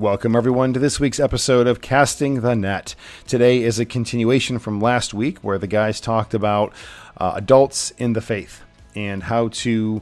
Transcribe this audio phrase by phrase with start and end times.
[0.00, 2.94] Welcome, everyone, to this week's episode of Casting the Net.
[3.26, 6.72] Today is a continuation from last week where the guys talked about
[7.18, 8.62] uh, adults in the faith
[8.96, 10.00] and how to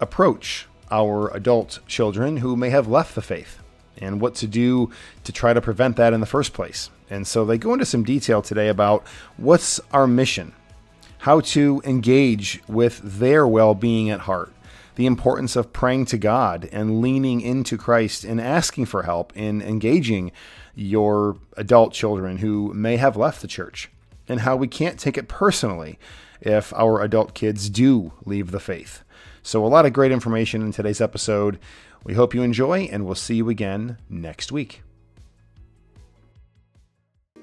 [0.00, 3.58] approach our adult children who may have left the faith
[3.98, 4.90] and what to do
[5.24, 6.88] to try to prevent that in the first place.
[7.10, 9.06] And so they go into some detail today about
[9.36, 10.54] what's our mission,
[11.18, 14.54] how to engage with their well being at heart,
[14.98, 19.62] the importance of praying to God and leaning into Christ and asking for help in
[19.62, 20.32] engaging
[20.74, 23.92] your adult children who may have left the church,
[24.26, 26.00] and how we can't take it personally
[26.40, 29.04] if our adult kids do leave the faith.
[29.40, 31.60] So, a lot of great information in today's episode.
[32.02, 34.82] We hope you enjoy, and we'll see you again next week.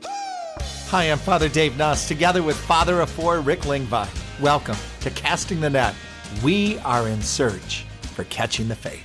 [0.02, 4.10] Hi, I'm Father Dave Nuss, together with Father of Four Rick Lingvine.
[4.42, 5.96] Welcome to Casting the Net.
[6.44, 9.02] We are in search for catching the faith.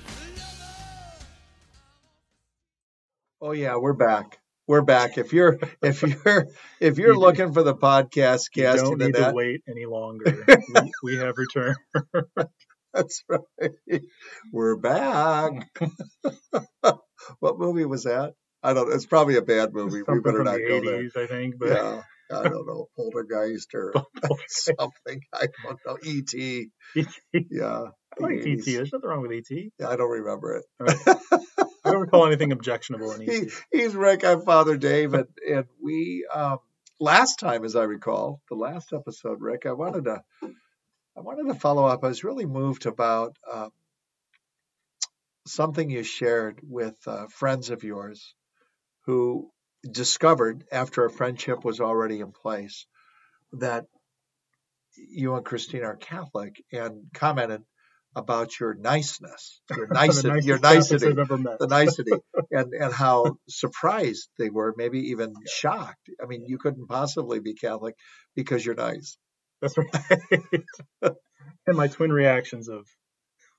[3.40, 4.38] Oh yeah, we're back.
[4.66, 5.16] We're back.
[5.16, 6.46] If you're if you're
[6.80, 10.44] if you're looking for the podcast You casting don't need net, to wait any longer.
[10.74, 11.76] we, we have returned.
[12.92, 14.02] that's right.
[14.52, 15.70] We're back.
[17.40, 18.34] what movie was that?
[18.62, 18.88] I don't.
[18.88, 18.94] Know.
[18.94, 19.98] It's probably a bad movie.
[20.00, 21.02] We Something better from not the go there.
[21.02, 21.58] 80s, I think.
[21.58, 23.92] But Yeah, I don't know, Poltergeist or
[24.48, 25.22] something.
[25.32, 25.98] I don't know.
[26.02, 26.68] E.T.
[27.32, 27.84] Yeah,
[28.18, 28.64] I like ET.
[28.64, 29.70] There's nothing wrong with ET.
[29.78, 30.64] Yeah, I don't remember it.
[31.84, 33.28] I don't recall anything objectionable in ET.
[33.72, 34.24] he, he's Rick.
[34.24, 36.58] I'm Father Dave, and, and we um,
[36.98, 40.22] last time, as I recall, the last episode, Rick, I wanted to
[41.16, 42.04] I wanted to follow up.
[42.04, 43.70] I was really moved about um,
[45.46, 48.34] something you shared with uh, friends of yours
[49.06, 49.50] who
[49.88, 52.86] discovered after a friendship was already in place
[53.54, 53.86] that
[54.96, 57.62] you and Christine are Catholic and commented
[58.14, 61.58] about your niceness, your nicety, your nicety I've ever met.
[61.58, 62.10] the nicety
[62.50, 66.10] and and how surprised they were, maybe even shocked.
[66.22, 67.94] I mean, you couldn't possibly be Catholic
[68.34, 69.16] because you're nice.
[69.60, 70.62] That's right.
[71.66, 72.86] and my twin reactions of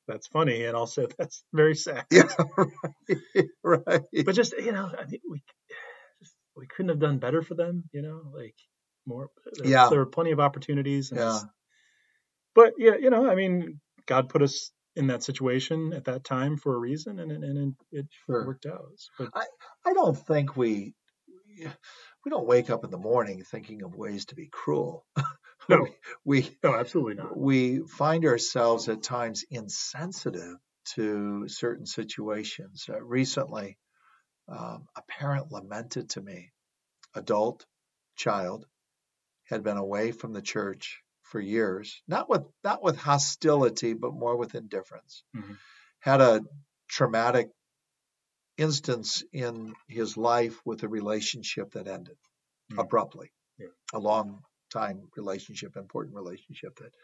[0.07, 2.05] that's funny, and also that's very sad.
[2.11, 2.23] Yeah,
[3.63, 3.81] right.
[3.87, 4.01] right.
[4.25, 5.41] But just you know, I mean, we
[6.55, 7.83] we couldn't have done better for them.
[7.93, 8.55] You know, like
[9.05, 9.29] more.
[9.57, 9.89] There, Yeah.
[9.89, 11.11] there were plenty of opportunities.
[11.11, 11.39] And Yeah.
[12.53, 16.57] But yeah, you know, I mean, God put us in that situation at that time
[16.57, 18.45] for a reason, and and, and it Sure.
[18.45, 18.81] worked out.
[19.17, 19.29] But
[19.85, 20.93] I don't think we
[22.25, 25.05] we don't wake up in the morning thinking of ways to be cruel.
[25.69, 25.85] No.
[26.25, 27.37] we no, absolutely not.
[27.37, 30.57] we find ourselves at times insensitive
[30.95, 32.87] to certain situations.
[32.89, 33.77] Uh, recently,
[34.51, 36.51] um, a parent lamented to me,
[37.15, 37.65] adult
[38.15, 38.67] child,
[39.45, 44.35] had been away from the church for years, not with not with hostility, but more
[44.35, 45.23] with indifference.
[45.35, 45.57] Mhm.
[45.99, 46.41] Had a
[46.87, 47.49] traumatic
[48.57, 52.17] instance in his life with a relationship that ended
[52.71, 52.79] Mm.
[52.83, 53.31] abruptly.
[53.57, 53.67] Yeah.
[53.93, 56.95] A long time relationship, important relationship that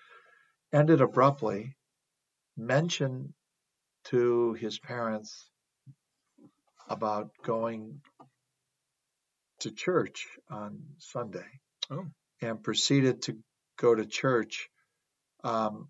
[0.72, 1.76] ended abruptly,
[2.56, 3.34] mentioned
[4.06, 5.50] to his parents
[6.88, 8.02] about going
[9.60, 11.48] to church on Sunday
[11.90, 12.06] Oh.
[12.42, 13.38] and proceeded to
[13.78, 14.70] go to church
[15.44, 15.90] um,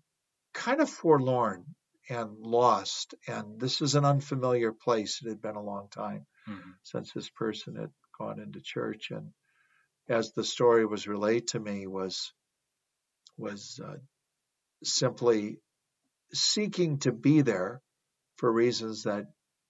[0.54, 1.64] kind of forlorn
[2.08, 3.14] and lost.
[3.26, 5.20] And this is an unfamiliar place.
[5.22, 6.74] It had been a long time Mhm.
[6.82, 9.10] since this person had gone into church.
[9.10, 9.32] And
[10.08, 12.32] as the story was relayed to me, was
[13.36, 13.96] was uh,
[14.82, 15.60] simply
[16.32, 17.80] seeking to be there
[18.36, 19.26] for reasons that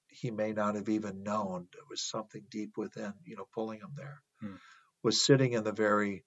[0.08, 1.68] he may not have even known.
[1.72, 4.22] There was something deep within, you know, pulling him there.
[4.40, 4.56] Hmm.
[5.02, 6.24] Was sitting in the very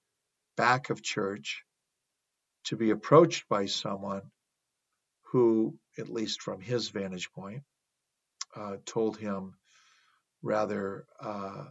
[0.56, 1.64] back of church
[2.66, 4.32] to be approached by someone
[5.32, 7.64] who, at least from his vantage point,
[8.56, 9.56] uh, told him
[10.42, 11.66] rather uh,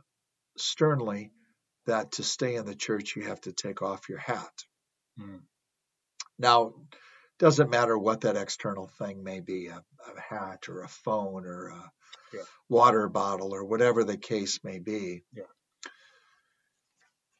[0.57, 1.31] sternly
[1.87, 4.65] that to stay in the church you have to take off your hat.
[5.19, 5.41] Mm.
[6.39, 6.75] Now,
[7.39, 9.83] doesn't matter what that external thing may be a,
[10.17, 11.93] a hat or a phone or a
[12.33, 12.43] Yeah.
[12.69, 15.25] water bottle or whatever the case may be.
[15.33, 15.45] Yeah.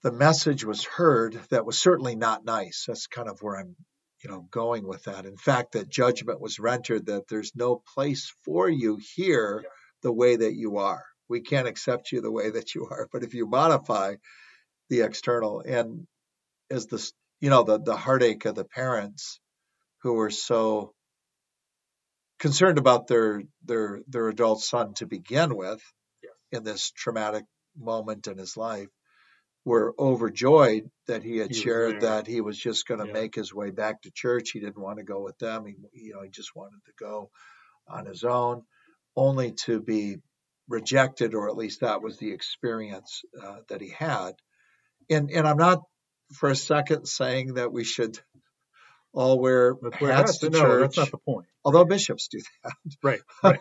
[0.03, 2.85] The message was heard that was certainly not nice.
[2.87, 3.77] That's kind of where I'm
[4.25, 5.27] you know going with that.
[5.27, 9.69] In fact, that judgment was rendered that there's no place for you here Yeah.
[10.03, 11.05] the way that you are.
[11.29, 13.09] We can't accept you the way that you are.
[13.13, 14.17] But if you modify
[14.89, 16.07] the external and
[16.71, 19.39] as the s- you know the the heartache of the parents
[20.03, 20.95] who were so
[22.41, 25.81] concerned about their their their adult son to begin with
[26.53, 27.45] in this traumatic
[27.79, 28.89] moment in his life
[29.65, 33.13] were overjoyed that he had He shared that he was just going to Yeah.
[33.13, 34.51] make his way back to church.
[34.53, 35.67] He didn't want to go with them.
[35.67, 37.31] He, you know, he just wanted to go
[37.89, 38.63] on his own,
[39.17, 40.19] only to be
[40.69, 44.33] rejected, or at least that was the experience uh, that he had.
[45.11, 45.83] And and I'm not
[46.35, 48.19] for a second saying that we should
[49.13, 51.47] all wear hats to No, church, that's not the point.
[51.65, 52.73] although bishops do that.
[53.03, 53.21] Right.
[53.43, 53.59] Right.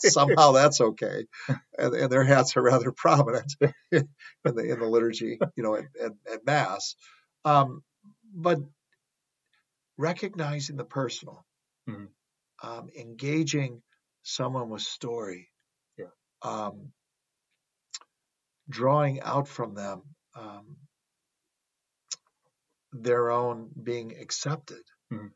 [0.00, 1.26] Somehow that's okay,
[1.78, 3.52] and, and their hats are rather prominent
[3.90, 4.08] in
[4.44, 6.94] the in the liturgy, you know, at, at, at mass.
[7.44, 7.82] Um,
[8.34, 8.58] but
[9.98, 11.44] recognizing the personal,
[11.88, 12.08] Mhm.
[12.62, 13.82] um, engaging
[14.22, 15.50] someone with story,
[15.98, 16.06] Yeah.
[16.42, 16.92] um,
[18.68, 20.02] drawing out from them
[20.34, 20.76] um,
[22.92, 25.32] their own being accepted Mhm.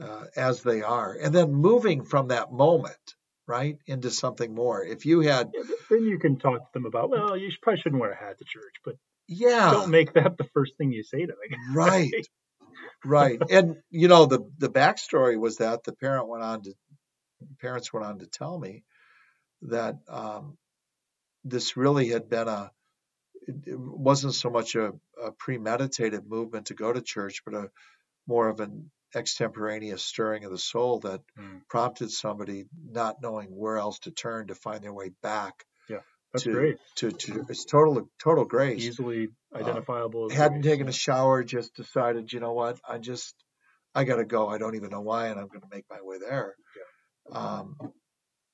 [0.00, 3.16] uh, as they are, and then moving from that moment
[3.46, 4.84] right into something more.
[4.84, 8.00] If you had, Yeah, then you can talk to them about, well, you probably shouldn't
[8.00, 8.96] wear a hat to church, but
[9.26, 11.36] yeah, don't make that the first thing you say to them.
[11.74, 12.12] right
[13.04, 16.74] right and you know the the backstory was that the parent went on to
[17.60, 18.84] parents went on to tell me
[19.62, 20.56] that um,
[21.44, 22.70] this really had been a
[23.46, 24.92] it wasn't so much a,
[25.22, 27.70] a premeditated movement to go to church but a
[28.26, 31.60] more of an extemporaneous stirring of the soul that Mm.
[31.68, 36.00] prompted somebody not knowing where else to turn to find their way back Yeah,
[36.32, 36.76] That's to, great.
[36.96, 40.26] to to it's total total grace Easily identifiable.
[40.30, 43.34] as hadn't grace, taken a shower, just decided, you know what, I just,
[43.94, 44.46] I got to go.
[44.48, 46.54] I don't even know why, and I'm going to make my way there.
[46.78, 47.36] Yeah.
[47.38, 47.76] Um,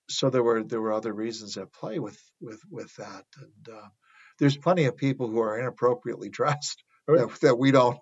[0.09, 3.89] so there were there were other reasons at play with with with that, and uh,
[4.39, 7.27] there's plenty of people who are inappropriately dressed Oh, yeah.
[7.27, 7.99] that, that we don't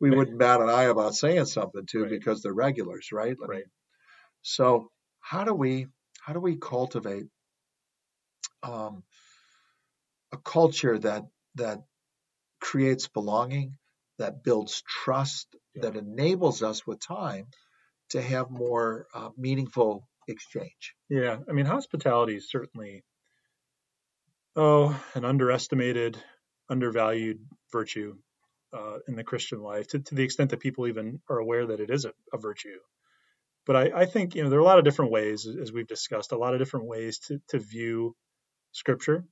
[0.00, 2.10] we wouldn't bat an eye about saying something to Right.
[2.10, 3.36] because they're regulars, right?
[3.36, 3.64] I mean, Right.
[4.42, 5.86] so how do we
[6.20, 7.26] how do we cultivate
[8.62, 9.02] um,
[10.32, 11.24] a culture that
[11.56, 11.82] that
[12.60, 13.76] creates belonging,
[14.18, 15.82] that builds trust, Yeah.
[15.82, 17.46] that enables us with time
[18.10, 20.94] to have more uh, meaningful exchange.
[21.08, 23.04] Yeah, I mean, hospitality is certainly,
[24.56, 26.18] oh, an underestimated,
[26.68, 27.40] undervalued
[27.70, 28.16] virtue
[28.72, 31.80] uh, in the Christian life, to, to the extent that people even are aware that
[31.80, 32.78] it is a, a virtue.
[33.66, 35.86] But I, I think you know there are a lot of different ways, as we've
[35.86, 38.16] discussed, a lot of different ways to, to view
[38.72, 39.24] Scripture.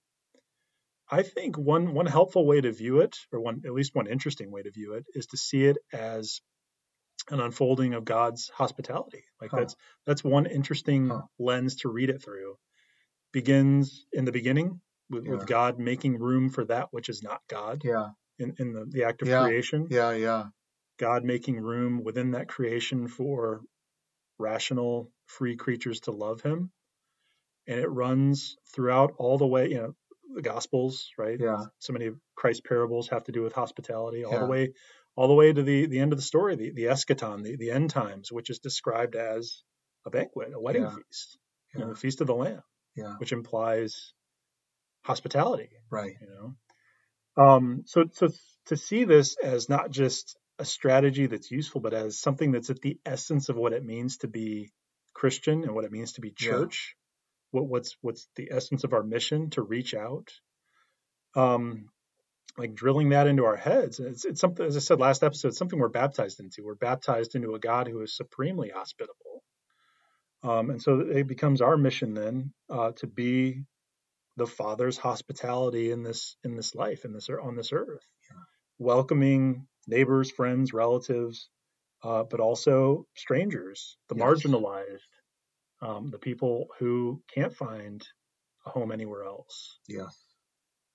[1.11, 4.51] I think one one helpful way to view it, or one at least one interesting
[4.53, 6.41] way to view it, is to see it as
[7.31, 9.25] an unfolding of God's hospitality.
[9.41, 9.59] Like Huh.
[9.61, 9.77] that's
[10.07, 11.23] that's one interesting Huh.
[11.39, 12.57] lens to read it through.
[13.33, 14.81] Begins in the beginning
[15.11, 15.33] with, Yeah.
[15.33, 19.05] with God making room for that which is not God Yeah, in, in the, the
[19.05, 19.39] act of Yeah.
[19.39, 19.87] creation.
[19.91, 20.45] yeah, yeah,
[20.99, 23.63] God making room within that creation for
[24.39, 26.71] rational, free creatures to love Him.
[27.67, 29.95] And it runs throughout all the way, you know,
[30.35, 31.39] the Gospels, right?
[31.39, 34.41] yeah, So many of Christ's parables have to do with hospitality, all Yeah.
[34.41, 34.73] the way,
[35.17, 37.71] all the way to the the end of the story, the the eschaton, the, the
[37.71, 39.63] end times, which is described as
[40.07, 40.97] a banquet, a wedding Yeah.
[40.97, 41.39] feast,
[41.75, 42.63] you know, the feast of the Lamb,
[42.97, 44.13] yeah, which implies
[45.03, 46.13] hospitality right.
[46.21, 48.29] you know um so so
[48.67, 52.81] to see this as not just a strategy that's useful but as something that's at
[52.83, 54.71] the essence of what it means to be
[55.15, 56.51] christian and what it means to be Yeah.
[56.51, 56.97] church
[57.51, 60.31] what what's what's the essence of our mission to reach out
[61.35, 61.89] um
[62.59, 65.59] like drilling that into our heads it's, it's something as i said last episode it's
[65.59, 69.43] something we're baptized into we're baptized into a god who is supremely hospitable
[70.43, 73.63] um and so it becomes our mission then uh to be
[74.41, 78.07] the father's hospitality in this in this life in this on this earth
[78.79, 81.51] welcoming neighbors friends relatives
[82.05, 84.27] uh, but also strangers the Yes.
[84.27, 85.15] marginalized
[85.83, 88.03] um, the people who can't find
[88.67, 90.17] a home anywhere else Yes,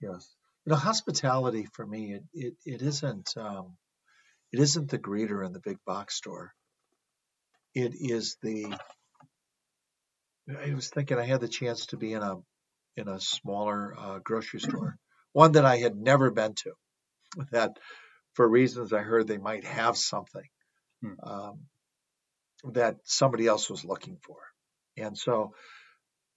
[0.02, 0.36] yes.
[0.66, 3.78] You know, hospitality for me, it it, it isn't um,
[4.54, 6.54] it isn't the greeter in the big box store.
[7.76, 8.76] It is the.
[10.50, 12.38] I was thinking I had the chance to be in a
[12.98, 14.98] in a smaller uh, grocery store,
[15.34, 16.74] one that I had never been to.
[17.52, 17.80] That,
[18.34, 20.48] for reasons I heard, they might have something
[21.02, 21.14] Hmm.
[21.24, 21.68] um,
[22.74, 24.38] that somebody else was looking for,
[24.98, 25.54] and so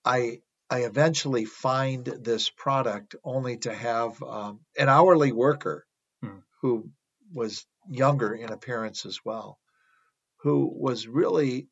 [0.05, 5.87] I I eventually find this product only to have um, an hourly worker
[6.23, 6.39] Hmm.
[6.63, 6.91] who
[7.33, 9.59] was younger in appearance as well,
[10.39, 11.69] who was really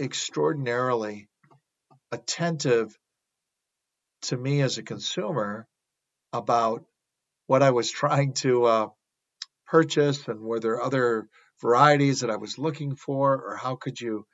[0.00, 1.28] extraordinarily
[2.12, 2.96] attentive
[4.22, 5.66] to me as a consumer
[6.32, 6.84] about
[7.46, 8.88] what I was trying to uh,
[9.66, 11.28] purchase and were there other
[11.60, 14.26] varieties that I was looking for, or how could you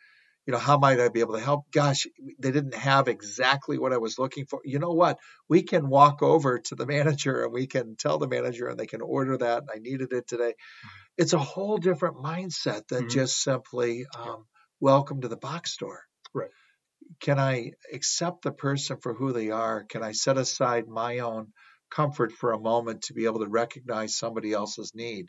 [0.47, 1.71] you know, how might I be able to help?
[1.73, 2.07] Gosh,
[2.39, 4.61] they didn't have exactly what I was looking for.
[4.65, 5.19] You know what?
[5.49, 8.87] We can walk over to the manager and we can tell the manager and they
[8.87, 9.59] can order that.
[9.63, 10.55] And I needed it today.
[11.17, 13.11] It's a whole different mindset than Mhm.
[13.11, 14.45] just simply um,
[14.81, 16.03] welcome to the box store.
[16.35, 16.51] Right.
[17.21, 19.85] Can I accept the person for who they are?
[19.85, 21.53] Can I set aside my own
[21.91, 25.27] comfort for a moment to be able to recognize somebody else's need?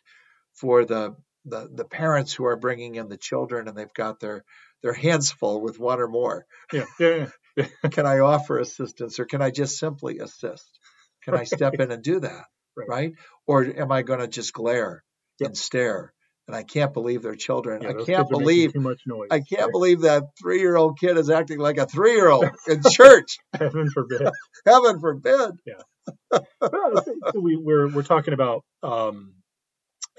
[0.54, 1.16] For the
[1.48, 4.44] the, the parents who are bringing in the children and they've got their
[4.82, 6.46] their hands full with one or more.
[6.74, 7.68] Yeah, yeah, yeah.
[7.92, 10.80] can I offer assistance or can I just simply assist?
[11.24, 11.42] Can right.
[11.42, 12.46] I step in and do that?
[12.76, 12.90] Right.
[12.90, 13.14] right?
[13.48, 15.04] Or am I going to just glare
[15.40, 15.50] yep.
[15.50, 16.14] and stare?
[16.48, 17.82] And I can't believe they're children.
[17.82, 19.30] Yeah, I can't believe too much noise.
[19.32, 19.72] I can't right?
[19.72, 23.38] believe that three year old kid is acting like a three year old in church.
[23.54, 24.30] Heaven forbid.
[24.66, 25.52] Heaven forbid.
[25.66, 26.40] Yeah.
[26.62, 29.34] so we, we're we're talking about um,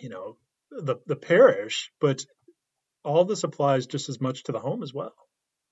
[0.00, 0.36] you know
[0.70, 2.24] the the parish, but
[3.04, 5.14] all this applies just as much to the home as well,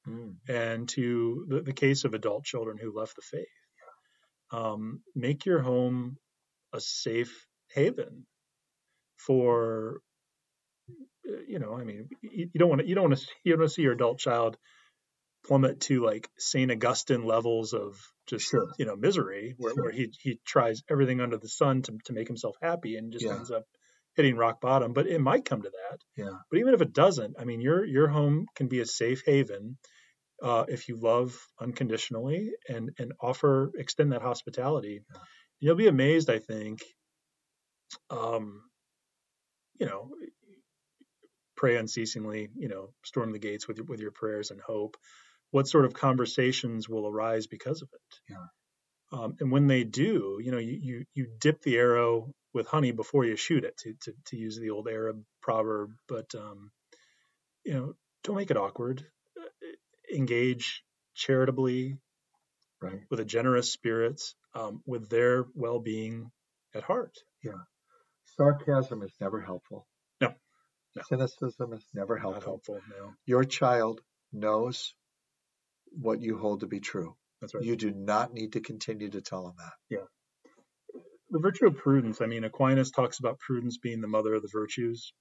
[0.07, 0.35] mm.
[0.49, 3.47] and to the, the case of adult children who left the faith.
[4.53, 6.17] Um, make your home
[6.73, 8.27] a safe haven
[9.17, 10.01] for
[11.49, 13.61] you know i mean you, you don't want to you don't want to you don't
[13.61, 14.57] want to see your adult child
[15.47, 18.67] plummet to like saint augustine levels of just sure.
[18.79, 19.83] you know misery where, Sure.
[19.85, 23.25] where he he tries everything under the sun to, to make himself happy and just
[23.25, 23.35] Yeah.
[23.35, 23.65] ends up
[24.17, 26.31] hitting rock bottom but it might come to that Yeah.
[26.51, 29.77] but even if it doesn't i mean your your home can be a safe haven
[30.43, 35.21] uh, if you love unconditionally and and offer extend that hospitality Yeah.
[35.61, 36.83] you'll be amazed i think
[38.11, 38.63] um
[39.79, 40.11] you know
[41.57, 44.97] pray unceasingly you know storm the gates with your, with your prayers and hope
[45.51, 48.47] what sort of conversations will arise because of it Yeah.
[49.19, 52.93] um, and when they do you know you, you you dip the arrow with honey
[52.93, 56.71] before you shoot it to to, to use the old arab proverb but um
[57.65, 57.95] you know
[58.25, 59.05] don't make it awkward
[59.41, 59.49] Uh,
[60.15, 60.83] engage
[61.15, 61.99] charitably
[62.83, 63.01] Right.
[63.11, 64.21] with a generous spirit
[64.55, 66.31] um, with their well-being
[66.75, 67.63] at heart Yeah,
[68.37, 69.87] Sarcasm is never helpful.
[71.03, 72.53] Cynicism is never not helpful.
[72.53, 74.01] helpful no Your child
[74.33, 74.95] knows
[75.91, 77.17] what you hold to be true.
[77.41, 79.73] that's right You do not need to continue to tell them that.
[79.91, 80.07] Yeah.
[81.31, 82.21] The virtue of prudence.
[82.21, 85.13] I mean, Aquinas talks about prudence being the mother of the virtues.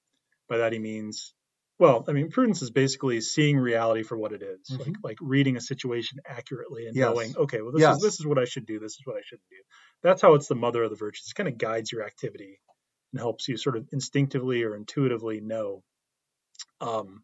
[0.48, 1.34] By that he means,
[1.80, 4.80] well, I mean, prudence is basically seeing reality for what it is, Mhm.
[4.80, 7.08] like like reading a situation accurately and Yes.
[7.08, 7.96] knowing, okay, well, this Yes.
[7.98, 9.62] is this is what I should do, this is what I shouldn't do.
[10.04, 11.28] That's how it's the mother of the virtues.
[11.32, 12.60] It kind of guides your activity
[13.14, 15.84] and helps you sort of instinctively or intuitively know,
[16.82, 17.24] um,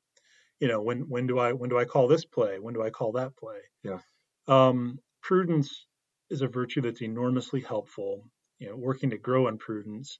[0.59, 2.59] you know, when when do I when do I call this play?
[2.59, 3.59] When do I call that play?
[3.83, 3.99] Yeah.
[4.47, 5.87] Um, prudence
[6.29, 8.29] is a virtue that's enormously helpful.
[8.59, 10.19] You know, working to grow in prudence,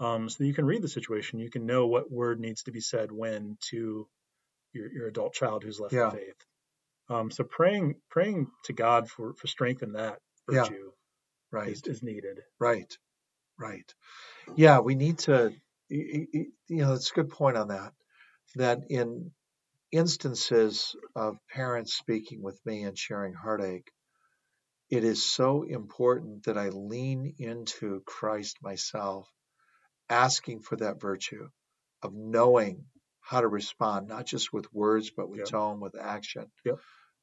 [0.00, 2.72] um, so that you can read the situation, you can know what word needs to
[2.72, 4.08] be said when to
[4.72, 6.10] your your adult child who's left Yeah.
[6.10, 6.46] the faith.
[7.08, 10.20] Um, so praying praying to God for for strength in that
[10.50, 10.64] Yeah.
[10.64, 10.92] virtue
[11.50, 11.68] Right.
[11.68, 12.42] is, is needed.
[12.60, 12.96] Right.
[13.58, 13.92] Right.
[14.56, 15.52] Yeah, we need to,
[15.88, 17.92] you know, it's a good point on that.
[18.56, 19.32] That in
[19.92, 23.90] instances of parents speaking with me and sharing heartache,
[24.90, 29.28] it is so important that I lean into Christ myself,
[30.08, 31.48] asking for that virtue
[32.02, 32.84] of knowing
[33.20, 36.46] how to respond, not just with words, but with tone, with action.
[36.64, 36.78] Yep.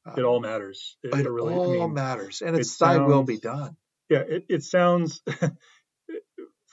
[0.06, 0.96] Uh, It all matters.
[1.02, 3.76] It, it it really I all mean, matters, and it it's thy will be done.
[4.08, 5.20] yeah, it, it sounds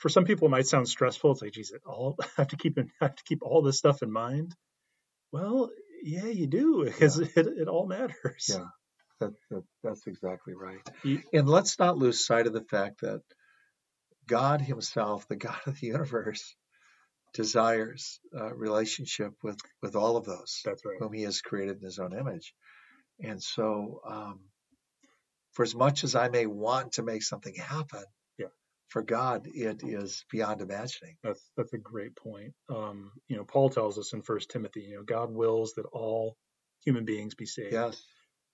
[0.04, 1.32] for some people it might sound stressful.
[1.32, 3.62] It's like, geez, it all I have to keep in, I have to keep all
[3.62, 4.54] this stuff in mind.
[5.32, 5.70] Well,
[6.02, 8.50] yeah, you do because it, it all matters.
[8.50, 8.66] Yeah.
[9.20, 10.78] That, that, that's exactly right.
[11.04, 13.22] You- And let's not lose sight of the fact that
[14.28, 16.54] God Himself, the God of the universe,
[17.32, 20.96] desires a relationship with, with all of those That's right.
[21.00, 22.52] whom He has created in His own image.
[23.22, 24.40] And so, um,
[25.52, 28.23] for as much as I may want to make something happen, Yeah.
[28.94, 31.16] For God, it is beyond imagining.
[31.24, 32.54] That's that's a great point.
[32.70, 36.36] Um, you know, Paul tells us in First Timothy, you know, God wills that all
[36.84, 37.72] human beings be saved.
[37.72, 38.00] Yes.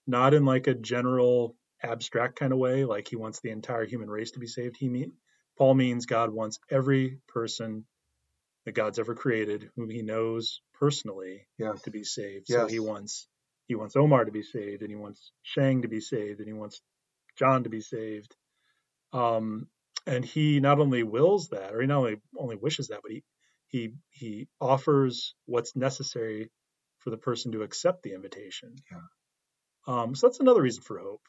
[0.07, 4.09] Not in like a general abstract kind of way, like he wants the entire human
[4.09, 4.79] race to be saved.
[4.79, 5.13] He mean
[5.59, 7.85] Paul means God wants every person
[8.65, 11.83] that God's ever created, whom he knows personally, Yes.
[11.83, 12.47] to be saved.
[12.49, 13.29] So he wants
[13.69, 16.55] he wants Omar to be saved, and he wants Shang to be saved, and he
[16.55, 16.81] wants
[17.39, 18.35] John to be saved.
[19.13, 19.67] Um,
[20.07, 23.23] and he not only wills that, or he not only only wishes that, but he
[23.69, 26.51] he he offers what's necessary
[26.99, 28.77] for the person to accept the invitation.
[28.91, 29.01] Yeah.
[29.87, 31.23] Um, so that's another reason for hope.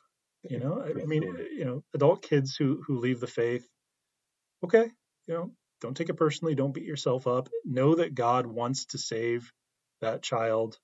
[0.44, 1.24] You know, I, I mean,
[1.56, 3.68] you know, adult kids who who leave the faith,
[4.63, 4.90] okay,
[5.28, 5.51] you know,
[5.82, 6.56] don't take it personally.
[6.56, 7.48] Don't beat yourself up.
[7.63, 9.51] Know that God wants to save
[10.01, 10.80] that child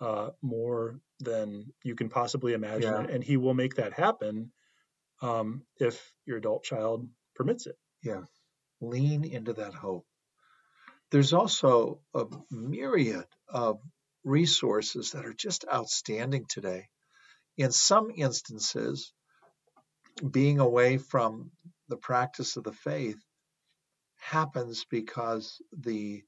[0.00, 3.06] uh, more than you can possibly imagine, Yeah.
[3.14, 4.52] and He will make that happen
[5.22, 7.76] um, if your adult child permits it.
[8.02, 8.26] Yes.
[8.80, 10.04] Lean into that hope.
[11.10, 13.80] There's also a myriad of
[14.24, 16.88] resources that are just outstanding today
[17.56, 19.12] in some instances,
[20.30, 21.50] being away from
[21.88, 23.18] the practice of the faith
[24.18, 26.22] happens because the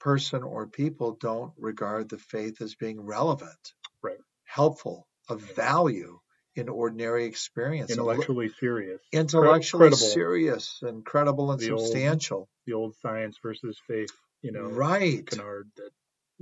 [0.00, 3.72] person or people don't regard the faith as being relevant,
[4.02, 4.18] right.
[4.44, 6.18] helpful, of value
[6.54, 7.90] in ordinary experience.
[7.90, 9.00] Intellectually serious.
[9.12, 9.96] Intellectually credible.
[10.06, 12.38] serious and credible and the substantial.
[12.38, 14.10] Old, the old science versus faith,
[14.42, 15.24] you know, right.
[15.26, 15.90] canard that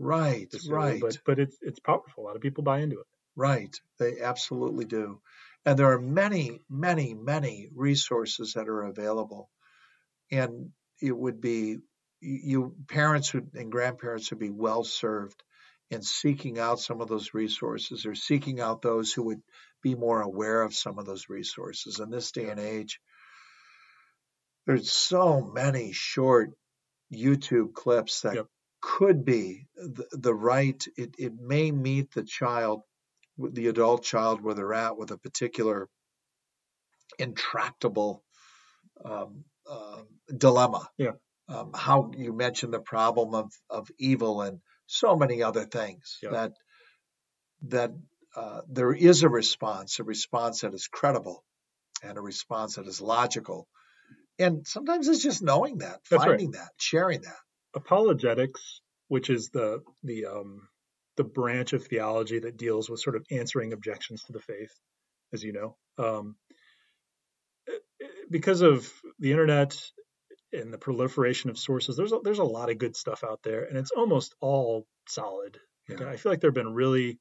[0.00, 1.00] Right, right.
[1.00, 2.24] But but it's it's powerful.
[2.24, 3.06] A lot of people buy into it.
[3.36, 5.20] Right, they absolutely do.
[5.66, 9.50] And there are many, many, many resources that are available.
[10.32, 10.70] And
[11.02, 11.78] it would be
[12.20, 15.42] you parents would, and grandparents would be well served
[15.90, 19.42] in seeking out some of those resources or seeking out those who would
[19.82, 21.98] be more aware of some of those resources.
[21.98, 23.00] In this day and age,
[24.66, 26.50] there's so many short
[27.12, 28.46] YouTube clips that yep.
[28.80, 32.82] could be the, the right, it, it may meet the child,
[33.36, 35.88] the adult child where they're at with a particular
[37.18, 38.22] intractable
[39.04, 40.02] um, uh,
[40.36, 40.88] dilemma.
[40.98, 41.12] Yeah.
[41.48, 46.30] Um, how you mentioned the problem of, of evil and so many other things yeah.
[46.30, 46.52] that
[47.68, 47.92] that
[48.34, 51.44] uh, there is a response, a response that is credible,
[52.02, 53.68] and a response that is logical.
[54.38, 56.60] And sometimes it's just knowing that, That's finding right.
[56.60, 57.36] that, sharing that.
[57.74, 60.68] Apologetics, which is the the um,
[61.16, 64.72] the branch of theology that deals with sort of answering objections to the faith,
[65.32, 66.34] as you know, um,
[68.28, 69.80] because of the internet
[70.52, 73.64] and the proliferation of sources, there's a, there's a lot of good stuff out there,
[73.64, 75.58] and it's almost all solid.
[75.88, 76.08] Yeah.
[76.08, 77.18] I feel like there have been really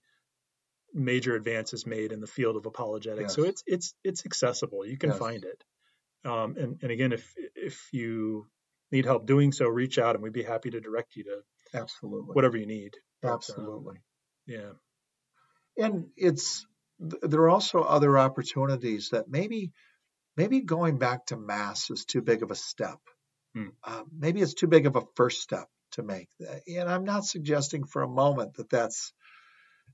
[0.93, 3.35] major advances made in the field of apologetics, Yes.
[3.35, 4.85] so it's it's it's accessible.
[4.85, 5.19] You can Yes.
[5.19, 5.63] find it.
[6.25, 8.47] Um, and and again, if if you
[8.91, 11.41] need help doing so, reach out, and we'd be happy to direct you to
[11.73, 12.33] Absolutely.
[12.33, 12.95] whatever you need.
[13.21, 13.97] But, um, Absolutely.
[14.47, 14.71] yeah.
[15.77, 16.65] and it's
[16.99, 19.71] there are also other opportunities that maybe
[20.35, 22.99] maybe going back to mass is too big of a step
[23.55, 23.69] Hmm.
[23.83, 26.29] uh, maybe it's too big of a first step to make
[26.67, 29.13] and i'm not suggesting for a moment that that's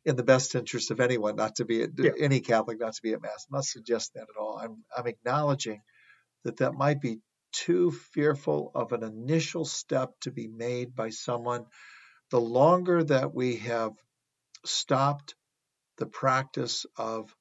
[0.05, 2.11] in the best interest of anyone not to be at, Yeah.
[2.19, 5.07] any catholic not to be at mass i'm not suggesting that at all i'm i'm
[5.07, 5.81] acknowledging
[6.43, 7.19] that that might be
[7.53, 11.65] too fearful of an initial step to be made by someone
[12.31, 13.93] the longer that we have
[14.65, 15.35] stopped
[15.97, 17.33] the practice of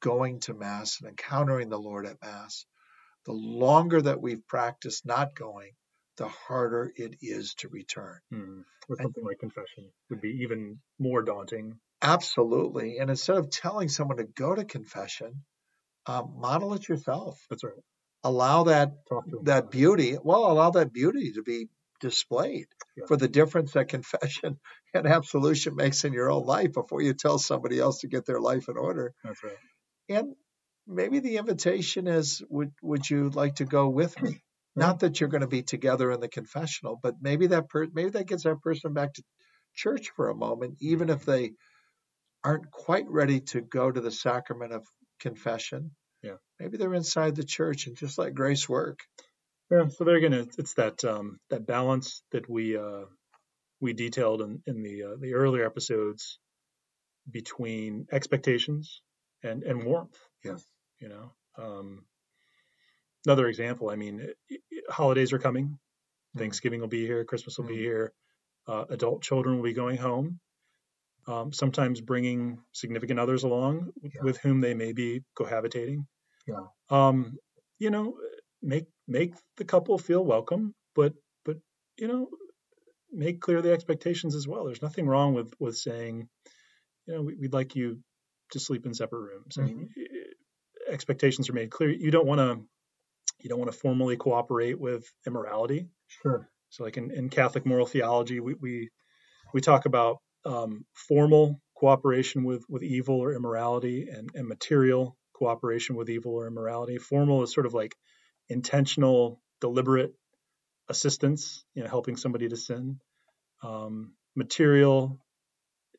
[0.00, 2.66] going to Mass and encountering the Lord at Mass,
[3.26, 5.72] the longer that we've practiced not going,
[6.16, 8.18] the harder it is to return.
[8.30, 8.60] Hmm.
[8.88, 11.78] With And- something like confession would be even more daunting.
[12.02, 12.98] Absolutely.
[12.98, 15.44] And instead of telling someone to go to confession,
[16.06, 17.44] um, model it yourself.
[17.50, 17.74] That's right.
[18.22, 20.16] Allow that Talk to 'em that beauty.
[20.22, 21.68] Well, allow that beauty to be
[22.00, 23.06] displayed Yeah.
[23.06, 24.60] for the difference that confession
[24.94, 28.40] and absolution makes in your own life before you tell somebody else to get their
[28.40, 29.14] life in order.
[29.24, 29.58] That's right.
[30.08, 30.36] and
[30.86, 34.42] maybe the invitation is would would you like to go with me
[34.74, 38.10] not that you're going to be together in the confessional but maybe that per- maybe
[38.10, 39.22] that gets that person back to
[39.74, 41.52] church for a moment even if they
[42.44, 44.86] aren't quite ready to go to the sacrament of
[45.20, 45.90] confession
[46.22, 46.36] Yeah.
[46.60, 49.00] maybe they're inside the church and just let grace work
[49.70, 53.06] Yeah, so there again, it's, it's that um, that balance that we uh,
[53.80, 56.38] we detailed in, in the uh, the earlier episodes
[57.28, 59.02] between expectations
[59.42, 60.16] and and warmth.
[60.44, 60.64] Yes.
[61.00, 62.04] You know, um,
[63.26, 63.90] another example.
[63.90, 64.28] I mean,
[64.88, 65.66] holidays are coming.
[65.66, 66.38] Mm-hmm.
[66.38, 67.24] Thanksgiving will be here.
[67.24, 67.80] Christmas will be Mhm.
[67.80, 68.12] here.
[68.66, 70.40] Uh, adult children will be going home.
[71.26, 74.22] Um, sometimes bringing significant others along Yeah.
[74.22, 76.06] with whom they may be cohabitating.
[76.46, 76.66] Yeah.
[76.88, 77.38] Um,
[77.78, 78.18] you know,
[78.62, 81.58] make make the couple feel welcome, but but
[81.98, 82.30] you know,
[83.10, 84.64] make clear the expectations as well.
[84.64, 86.28] There's nothing wrong with with saying,
[87.06, 88.02] you know, we, we'd like you
[88.52, 89.58] to sleep in separate rooms.
[89.58, 90.15] I mean, eh,
[90.88, 91.90] expectations are made clear.
[91.90, 92.64] You don't want to
[93.40, 95.88] you don't want to formally cooperate with immorality.
[96.22, 98.90] sure So, like in, in Catholic moral theology, we we,
[99.54, 105.96] we talk about um, formal cooperation with with evil or immorality, and, and material cooperation
[105.96, 106.98] with evil or immorality.
[106.98, 107.94] Formal is sort of like
[108.48, 110.14] intentional, deliberate
[110.88, 112.98] assistance, you know, helping somebody to sin.
[113.62, 115.18] Um, material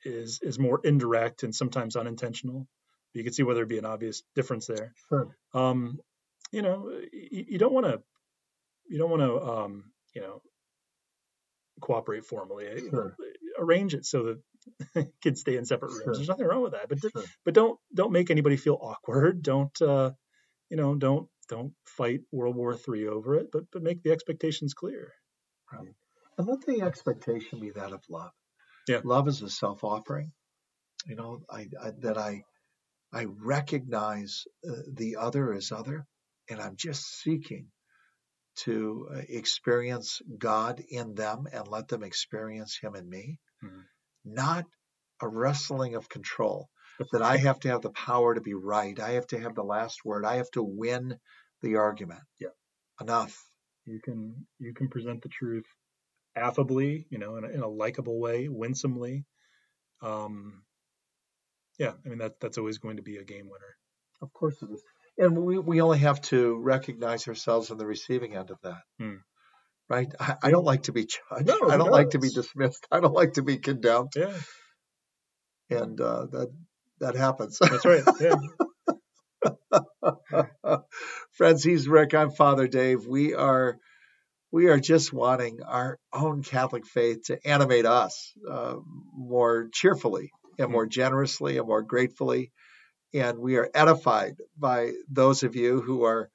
[0.04, 2.67] is is more indirect and sometimes unintentional.
[3.18, 6.00] You can see whether it be an obvious difference there sure um,
[6.52, 8.02] you know, you, don't want to,
[8.90, 10.42] you don't want to, um, you know,
[11.82, 12.66] cooperate formally.
[12.90, 13.16] Sure.
[13.60, 14.36] Arrange it so
[14.96, 16.04] that kids stay in separate rooms.
[16.04, 16.14] Sure.
[16.14, 19.42] There's nothing wrong with that, but sure but don't don't make anybody feel awkward.
[19.44, 20.12] Don't uh,
[20.70, 20.96] you know?
[20.96, 23.48] Don't don't fight World War Three over it.
[23.52, 25.14] But but make the expectations clear.
[25.72, 25.94] Right.
[26.38, 28.32] And let the expectation be that of love.
[28.88, 29.02] Yeah.
[29.04, 30.32] Love is a self offering.
[31.06, 32.44] You know, I, I that I
[33.13, 36.06] I recognize uh, the other as other,
[36.50, 37.67] and I'm just seeking
[38.58, 43.82] to uh, experience God in them and let them experience Him in me, mm-hmm.
[44.26, 44.65] not
[45.22, 46.70] a wrestling of control.
[47.12, 49.00] that I have to have the power to be right.
[49.00, 50.26] I have to have the last word.
[50.26, 51.17] I have to win
[51.62, 52.22] the argument.
[52.39, 52.50] Yeah.
[53.00, 53.38] Enough.
[53.86, 55.65] You can you can present the truth
[56.36, 59.26] affably, you know, in a, in a likable way, winsomely.
[60.02, 60.63] Um,
[61.78, 63.76] yeah, I mean that that's always going to be a game winner.
[64.22, 64.82] Of course it is
[65.18, 68.82] and we, we only have to recognize ourselves on the receiving end of that.
[69.00, 69.16] Hmm.
[69.90, 70.08] Right?
[70.20, 71.48] I, I, don't like to be judged.
[71.48, 72.86] No, I don't like to be dismissed.
[72.92, 74.12] I don't like to be condemned.
[74.16, 74.34] Yeah.
[75.70, 76.52] And uh, that
[77.00, 77.58] that happens.
[77.60, 78.04] That's right.
[78.20, 78.36] Yeah.
[81.32, 82.13] Friends, he's Rick.
[82.13, 83.06] I'm Father Dave.
[83.06, 83.78] We are
[84.52, 88.76] we are just wanting our own Catholic faith to animate us uh,
[89.13, 90.74] more cheerfully and hmm.
[90.74, 92.52] more generously and more gratefully
[93.13, 96.30] and we are edified by those of you who are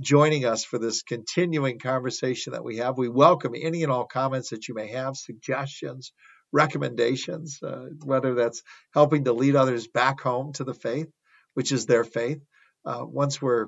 [0.00, 2.96] joining us for this continuing conversation that we have.
[2.96, 6.12] We welcome any and all comments that you may have, suggestions,
[6.52, 8.62] recommendations, uh, whether that's
[8.94, 11.10] helping to lead others back home to the faith,
[11.54, 12.40] which is their faith.
[12.84, 13.66] Uh, once we're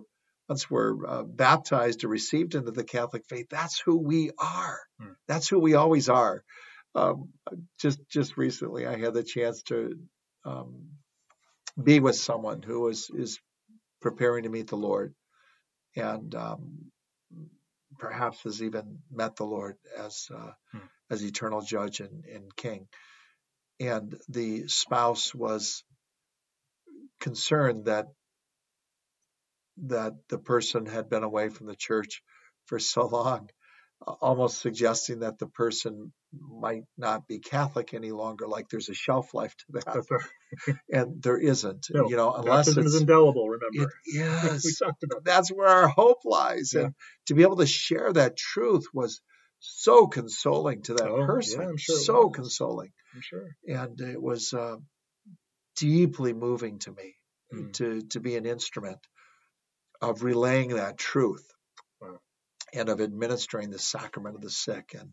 [0.49, 4.79] once we're uh, baptized or received into the Catholic faith, that's who we are.
[5.01, 5.13] Hmm.
[5.27, 6.45] That's who we always are.
[6.95, 7.31] Um,
[7.81, 9.99] just just recently, I had the chance to
[10.45, 10.91] um,
[11.83, 13.41] be with someone who is is
[14.01, 15.15] preparing to meet the Lord,
[15.97, 16.91] and um,
[17.99, 20.79] perhaps has even met the Lord as uh, hmm.
[21.11, 22.87] as eternal Judge and, and King.
[23.81, 25.83] And the spouse was
[27.21, 28.07] concerned that
[29.87, 32.23] that the person had been away from the church
[32.67, 33.51] for so long,
[34.21, 38.47] almost suggesting that the person might not be Catholic any longer.
[38.47, 40.77] Like there's a shelf life to that, right.
[40.91, 41.87] and there isn't.
[41.91, 43.49] No, you know, unless it's is indelible.
[43.49, 46.83] Remember, it, yes, we talked about that's where our hope lies, yeah.
[46.83, 46.95] and
[47.27, 49.21] to be able to share that truth was
[49.61, 51.61] so consoling to that oh, person.
[51.61, 52.93] Yeah, I'm sure so consoling.
[53.15, 54.77] I'm sure, and it was uh,
[55.77, 57.15] deeply moving to me
[57.53, 57.73] mm.
[57.75, 58.99] to to be an instrument
[60.01, 61.47] of relaying that truth.
[62.01, 62.21] Wow.
[62.73, 65.11] And of administering the sacrament of the sick and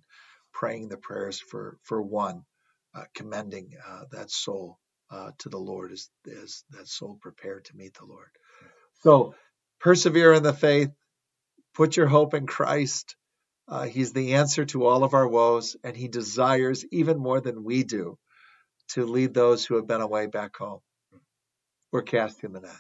[0.54, 2.44] praying the prayers for for one,
[2.96, 4.78] uh, commending uh, that soul
[5.12, 6.10] uh, to the Lord as,
[6.42, 8.30] as that soul prepared to meet the Lord.
[9.02, 9.36] So
[9.80, 10.92] persevere in the faith,
[11.74, 13.16] put your hope in Christ.
[13.68, 17.64] Uh, he's the answer to all of our woes, and He desires even more than
[17.64, 18.18] we do
[18.90, 20.80] to lead those who have been away back home.
[21.92, 22.72] We're casting the net.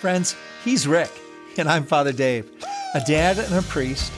[0.00, 1.10] Friends, he's Rick,
[1.56, 2.50] and I'm Father Dave,
[2.94, 4.12] a dad and a priest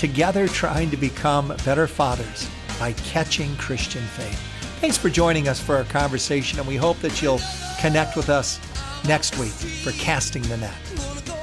[0.00, 4.40] together trying to become better fathers by catching Christian faith.
[4.80, 7.40] Thanks for joining us for our conversation, and we hope that you'll
[7.78, 8.58] connect with us
[9.06, 11.39] next week for Casting the Net.